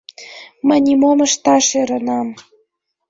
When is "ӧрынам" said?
1.81-2.27